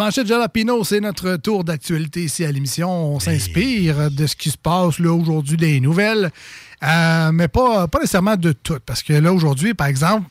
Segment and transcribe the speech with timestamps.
[0.00, 2.90] Les manchettes Jalapino, c'est notre tour d'actualité ici à l'émission.
[2.90, 6.30] On s'inspire de ce qui se passe là aujourd'hui, des nouvelles,
[6.82, 8.78] euh, mais pas, pas nécessairement de tout.
[8.86, 10.26] Parce que là, aujourd'hui, par exemple,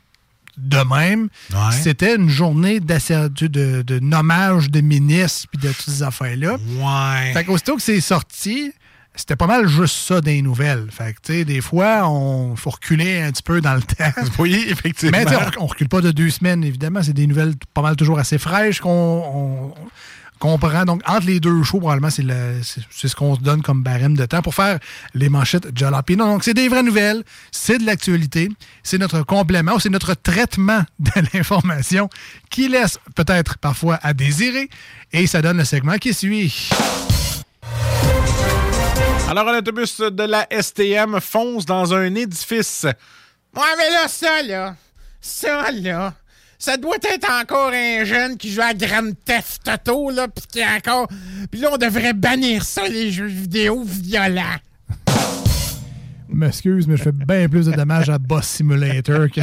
[0.57, 1.71] de même, Ouais.
[1.83, 6.53] c'était une journée de, de nommage de ministres puis de toutes ces affaires-là.
[6.55, 7.33] Ouais.
[7.33, 8.71] Fait qu'aussitôt que c'est sorti,
[9.19, 10.87] c'était pas mal juste ça des nouvelles.
[10.89, 14.11] Fait que, tu sais, des fois, on faut reculer un petit peu dans le temps.
[14.39, 15.17] Oui, effectivement.
[15.25, 17.03] Mais on, on recule pas de deux semaines, évidemment.
[17.03, 19.73] C'est des nouvelles pas mal toujours assez fraîches qu'on on-
[20.39, 20.85] qu'on prend.
[20.85, 24.41] Donc, entre les deux shows, probablement, c'est ce qu'on se donne comme barème de temps
[24.41, 24.79] pour faire
[25.13, 26.23] les manchettes Jalapino.
[26.23, 28.47] Donc, c'est des vraies nouvelles, c'est de l'actualité,
[28.81, 32.09] c'est notre complément, c'est notre traitement de l'information
[32.49, 34.69] qui laisse peut-être parfois à désirer.
[35.11, 36.69] Et ça donne le segment qui suit.
[39.29, 42.83] Alors, un autobus de la STM fonce dans un édifice.
[42.83, 44.75] Ouais, mais là, ça, là,
[45.21, 46.15] ça, là,
[46.57, 50.59] ça doit être encore un jeune qui joue à Grand Theft Auto, là, pis qui
[50.61, 51.07] est encore...
[51.51, 54.57] Puis là, on devrait bannir ça, les jeux vidéo violents.
[56.27, 59.41] M'excuse, mais je fais bien plus de dommages à Boss Simulator que.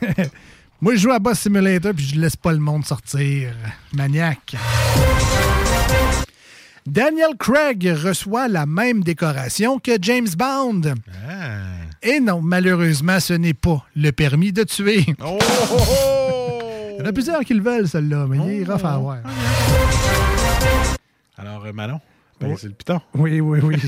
[0.80, 3.52] Moi, je joue à Boss Simulator puis je laisse pas le monde sortir.
[3.92, 4.54] Maniaque.
[6.86, 10.82] Daniel Craig reçoit la même décoration que James Bond.
[12.02, 15.06] Et non, malheureusement, ce n'est pas le permis de tuer.
[15.24, 16.58] Oh, oh, oh!
[16.92, 19.18] Il y en a plusieurs qui le veulent, celui-là, mais il est rough à avoir.
[21.38, 22.00] Alors, euh, Manon,
[22.38, 23.00] ben, c'est le piton.
[23.14, 23.76] Oui, oui, oui.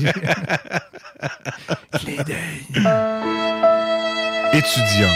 [4.53, 5.13] Étudiant.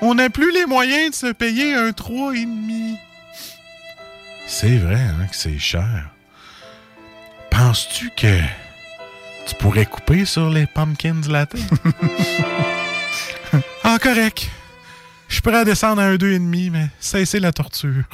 [0.00, 2.96] On n'a plus les moyens de se payer un 3,5.
[4.46, 6.10] C'est vrai, hein, que c'est cher.
[7.62, 8.40] Penses-tu que
[9.46, 11.56] tu pourrais couper sur les pumpkins latte?
[13.84, 14.48] ah, correct.
[15.28, 18.04] Je suis prêt à descendre à un 2,5, mais cessez la torture.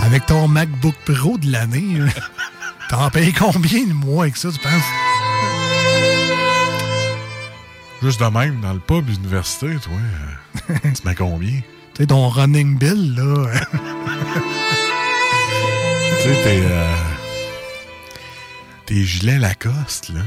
[0.00, 2.10] Avec ton MacBook Pro de l'année, là,
[2.88, 4.82] t'en payes combien de mois avec ça, tu penses?
[8.02, 9.92] Juste de même, dans le pub université, toi,
[10.72, 11.60] euh, tu mets combien?
[11.94, 13.50] Tu sais, ton running bill, là.
[16.22, 16.94] Tu sais, tes, euh,
[18.86, 20.22] tes gilets Lacoste, là.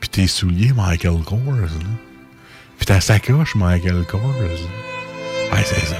[0.00, 1.66] Puis tes souliers Michael Kors, là.
[2.78, 4.22] Puis ta sacoche Michael Kors.
[4.22, 5.56] là.
[5.56, 5.96] Ouais, c'est ça.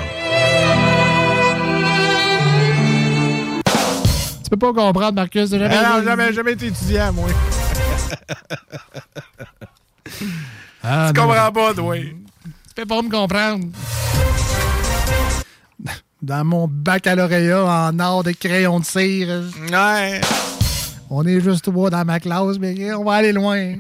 [4.43, 5.51] tu peux pas comprendre, Marcus.
[5.51, 7.29] Jamais, Ah non, jamais, jamais été étudiant, moi.
[10.83, 11.27] Ah, tu non.
[11.27, 11.97] comprends pas, toi.
[11.99, 12.15] Tu
[12.75, 13.67] peux pas me comprendre.
[16.31, 19.43] Dans mon baccalauréat en art de crayon de cire,
[19.73, 20.21] Ouais.
[21.11, 23.75] on est juste trois dans ma classe, mais on va aller loin.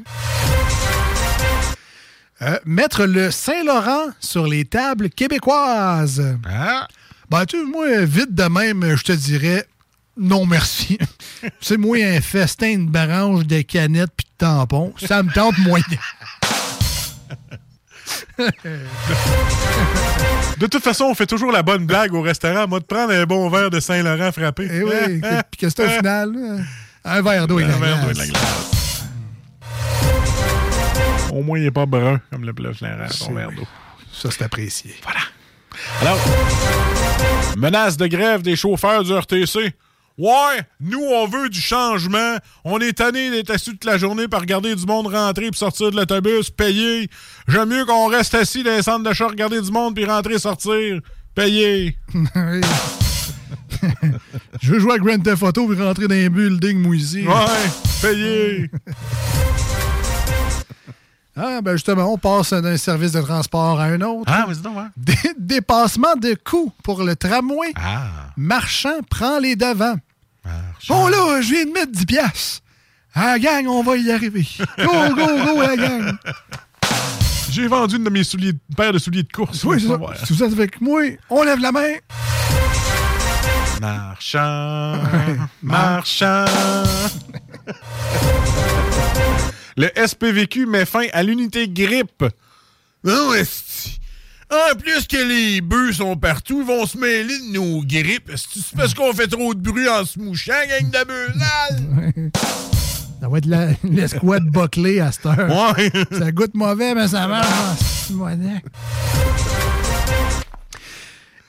[2.42, 6.36] Euh, mettre le Saint-Laurent sur les tables québécoises.
[6.50, 6.88] Ah.
[7.30, 9.64] Ben, tu moi, vite de même, je te dirais
[10.16, 10.98] non merci.
[11.60, 14.92] C'est moi un festin de branches, de canettes puis de tampons.
[15.06, 15.84] Ça me tente moyen.
[20.58, 22.66] De toute façon, on fait toujours la bonne blague au restaurant.
[22.68, 24.68] Moi, de prendre un bon verre de Saint-Laurent frappé.
[24.70, 25.20] Eh oui,
[25.50, 26.66] puis que c'est au final,
[27.04, 29.04] un verre d'eau et de Un verre d'eau et de la glace.
[31.32, 33.66] Au moins, il n'est pas brun comme le ton C'est- verre d'eau.
[34.12, 34.94] Ça, c'est apprécié.
[36.02, 36.18] Alors,
[37.56, 39.72] menace de grève des chauffeurs du RTC.
[40.20, 42.36] Ouais, nous, on veut du changement.
[42.64, 45.90] On est tanné d'être assis toute la journée par regarder du monde rentrer puis sortir
[45.90, 47.08] de l'autobus, payer.
[47.48, 51.00] J'aime mieux qu'on reste assis dans les centres d'achat, regarder du monde puis rentrer, sortir,
[51.34, 51.96] payer.
[52.14, 52.60] Oui.
[54.60, 57.26] Je veux jouer à Grand Theft Auto et rentrer dans un building, ici.
[57.26, 57.70] Ouais,
[58.02, 58.70] payer.
[61.36, 64.30] Ah, ben justement, on passe d'un service de transport à un autre.
[64.30, 64.76] ah, vas-y donc.
[64.96, 67.72] Dé- dépassement de coûts pour le tramway.
[67.76, 68.08] Ah.
[68.36, 69.96] Marchand prend les devants.
[70.88, 72.62] Bon, là, je viens de mettre 10 piastres.
[73.14, 74.46] Ah, gang, on va y arriver.
[74.78, 76.16] Go, go, go, la gang.
[77.50, 79.64] J'ai vendu une de mes souliers, une paire de souliers de course.
[79.64, 79.98] Oui, c'est ça.
[80.24, 81.94] Si vous êtes avec moi, on lève la main.
[83.80, 85.00] Marchand,
[85.62, 86.44] marchand.
[89.76, 92.24] Le SPVQ met fin à l'unité grippe.
[93.02, 93.99] Non, esti.
[94.52, 98.32] En plus que les bœufs sont partout, ils vont se mêler de nos grippes.
[98.36, 102.32] C'est parce qu'on fait trop de bruit en se mouchant, gang de bœufs.
[103.20, 105.72] Ça va être la- l'escouade bâclée à cette heure.
[105.76, 105.92] Ouais.
[106.18, 107.46] Ça goûte mauvais, mais ça marche.
[107.48, 107.76] Ah.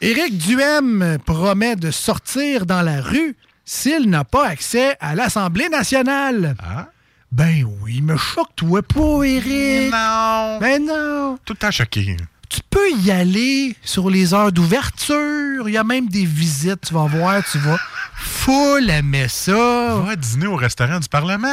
[0.02, 6.56] Éric Duhem promet de sortir dans la rue s'il n'a pas accès à l'Assemblée nationale.
[6.60, 6.90] Ah?
[7.32, 9.92] Ben oui, me choque-toi pas, Éric.
[9.92, 10.58] Non.
[10.60, 11.38] Ben non.
[11.46, 12.18] Tout le temps choqué.
[12.52, 15.70] Tu peux y aller sur les heures d'ouverture.
[15.70, 17.78] Il y a même des visites, tu vas voir, tu vas
[18.18, 20.02] full aimer ça.
[20.06, 21.48] Va dîner au restaurant du Parlement.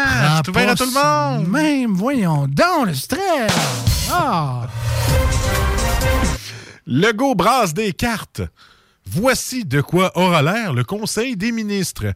[0.44, 1.44] C'est ouvert à tout le monde.
[1.44, 3.52] de Même, voyons donc, le stress.
[4.10, 4.66] Ah.
[6.84, 8.42] Legault brasse des cartes.
[9.06, 12.06] Voici de quoi aura l'air le Conseil des ministres.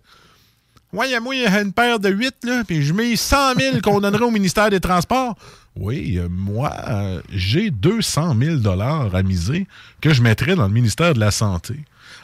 [0.92, 3.80] Ouais, moi, il y a une paire de 8, là, puis je mets 100 000
[3.80, 5.36] qu'on donnerait au ministère des Transports.
[5.74, 9.66] Oui, moi, euh, j'ai 200 000 à miser
[10.02, 11.76] que je mettrais dans le ministère de la Santé.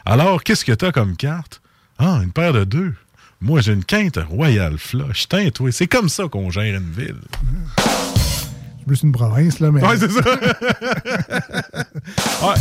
[0.05, 1.61] Alors, qu'est-ce que t'as comme carte?
[1.97, 2.93] Ah, une paire de deux.
[3.41, 5.27] Moi, j'ai une quinte Royal Flush.
[5.29, 7.21] Tain, toi, c'est comme ça qu'on gère une ville.
[8.89, 9.85] Plus une province, là, mais.
[9.85, 10.19] Ouais, c'est ça.
[12.47, 12.55] ouais.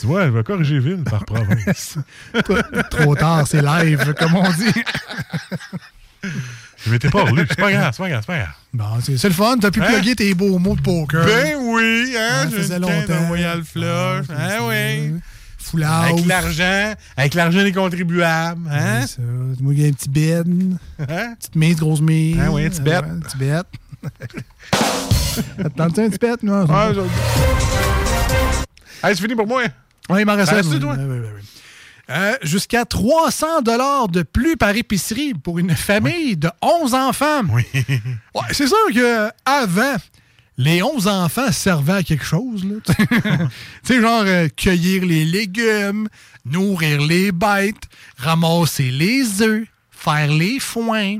[0.00, 1.98] Tu vois, elle va corriger ville par province.
[2.90, 4.82] Trop tard, c'est live, comme on dit.
[6.86, 7.44] Je m'étais pas relu.
[7.50, 8.54] C'est pas grave, c'est pas grave, c'est pas grave.
[8.72, 9.88] Bon, c'est le fun, t'as pu Hein?
[9.88, 11.22] plugger tes beaux mots de poker.
[11.26, 13.26] Ben oui, hein, Ça j'ai faisait longtemps.
[13.28, 14.26] Royal Flush.
[14.30, 15.20] Ah, Hein, oui.
[15.58, 19.02] Full Avec l'argent, avec l'argent des contribuables, hein?
[19.02, 19.22] C'est ça.
[19.60, 20.46] Moi, il y a un petit bed.
[20.98, 21.34] Hein?
[21.38, 22.38] Petite mise, grosse mise.
[22.42, 22.80] Ah oui, un petit.
[22.80, 23.60] Ouais, un petit bet.
[25.64, 26.46] Attends-tu un petit?
[26.46, 27.04] Non, Ah, bon.
[27.04, 29.62] je- Hey, c'est fini pour moi.
[30.10, 30.62] Ouais, il m'en reste Ça un.
[30.62, 30.80] oui.
[32.10, 37.42] Euh, Jusqu'à 300 dollars de plus par épicerie pour une famille de 11 enfants.
[37.52, 37.64] Oui.
[38.34, 39.96] Ouais, c'est sûr que avant,
[40.56, 42.66] les 11 enfants servaient à quelque chose.
[42.86, 42.92] tu
[43.82, 46.08] sais, genre euh, cueillir les légumes,
[46.46, 47.84] nourrir les bêtes,
[48.16, 51.18] ramasser les œufs, faire les foins.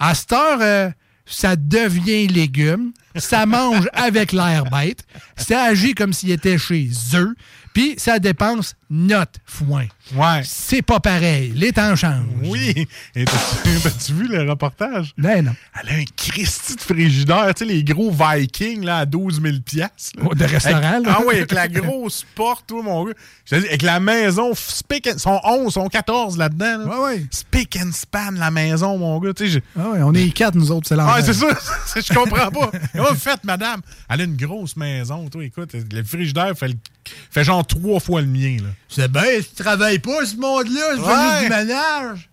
[0.00, 0.90] À cette heure, euh,
[1.24, 5.04] ça devient légumes, ça mange avec l'air bête,
[5.36, 7.34] ça agit comme s'il était chez eux,
[7.72, 9.86] puis ça dépense notre foin.
[10.14, 10.42] Ouais.
[10.44, 11.52] C'est pas pareil.
[11.56, 12.26] Les temps changent.
[12.44, 12.86] Oui.
[13.16, 15.12] Et t'as-tu vu le reportage?
[15.18, 15.52] Ben non.
[15.82, 19.56] Elle a un Christy de frigidaire, tu sais, les gros Vikings là, à 12 000
[19.64, 20.12] piastres.
[20.22, 21.16] Oh, de restaurant, Avec- là.
[21.18, 23.14] Ah oui, avec la grosse porte, mon gars.
[23.50, 26.78] Je dis, avec la maison, spick and, sont 11, sont 14 là-dedans.
[26.78, 26.84] Là.
[26.86, 27.26] Ouais, ouais.
[27.32, 29.32] Spick and span, la maison, mon gars.
[29.34, 31.14] Tu sais, je- Ah ouais, on est quatre, nous autres, c'est l'enfer.
[31.18, 31.48] Ah, c'est ça,
[32.00, 32.70] je comprends pas.
[33.10, 33.80] Vous faites, madame?
[34.08, 36.74] Elle a une grosse maison, toi, écoute, le frigidaire fait, le-
[37.30, 38.68] fait genre trois fois le mien, là.
[38.88, 41.40] C'est bien, tu travailles pas, ce monde-là, je Ouais.
[41.40, 42.30] juste du ménage.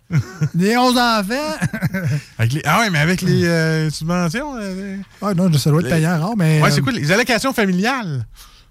[0.54, 1.56] Des 11 enfants.
[2.38, 4.56] Avec les, ah ouais, mais avec les euh, subventions.
[4.60, 6.60] euh, ah non, ça doit être payant rare, mais.
[6.60, 8.26] ouais, euh, c'est quoi, les allocations familiales?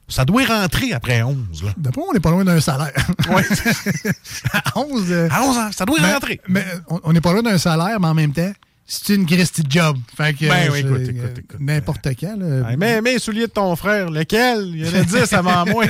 [0.08, 1.70] Ça doit rentrer après 11, là.
[1.78, 2.92] D'après on n'est pas loin d'un salaire.
[3.30, 3.44] Ouais.
[4.54, 5.06] à 11.
[5.10, 6.42] euh, à 11 ans, ça doit rentrer.
[6.50, 8.52] Mais on n'est pas loin d'un salaire, mais en même temps,
[8.94, 9.98] c'est une Christie de job.
[10.18, 10.48] Fait que.
[10.48, 11.60] Ben oui, c'est, écoute, écoute, écoute.
[11.62, 12.36] N'importe quand.
[12.38, 12.76] là.
[12.78, 14.72] Mais, mais souliers de ton frère, lequel?
[14.74, 15.86] Il y en a 10 avant moi.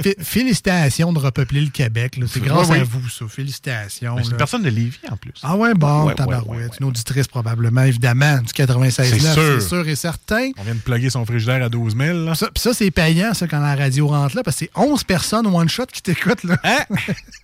[0.00, 2.18] Fé- Félicitations de repeupler le Québec.
[2.28, 2.78] C'est grâce oui.
[2.78, 3.26] à vous, ça.
[3.28, 4.16] Félicitations.
[4.16, 5.32] Mais c'est une personne de Lévis, en plus.
[5.42, 6.48] Ah ouais, bon, Ouais, tabarouette.
[6.48, 6.70] ouais, ouais.
[6.80, 9.60] Une auditrice probablement, évidemment, du 96 C'est sûr.
[9.60, 10.50] c'est sûr et certain.
[10.56, 12.34] On vient de plugger son frigidaire à 12 000, là.
[12.34, 15.04] Ça, pis ça, c'est payant, ça, quand la radio rentre là, parce que c'est 11
[15.04, 16.44] personnes one shot qui t'écoutent.
[16.44, 16.56] Là.
[16.64, 16.84] Hein?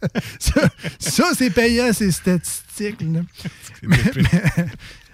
[0.39, 0.63] ça,
[0.99, 2.65] ça, c'est payant, ces statistiques.
[2.81, 3.21] Là.
[3.83, 4.67] C'est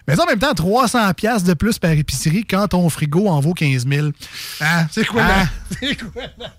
[0.09, 3.41] Mais ça, en même temps, 300 pièces de plus par épicerie quand ton frigo en
[3.41, 4.09] vaut 15 000.
[4.61, 4.87] Hein?
[4.93, 5.47] C'est quoi, là?
[5.81, 6.51] C'est quoi, là?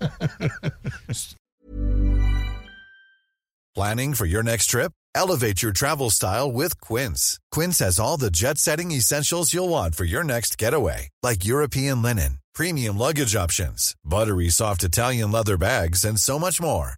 [3.74, 4.92] Planning for your next trip?
[5.14, 7.38] Elevate your travel style with Quince.
[7.50, 12.02] Quince has all the jet setting essentials you'll want for your next getaway, like European
[12.02, 16.97] linen, premium luggage options, buttery soft Italian leather bags, and so much more.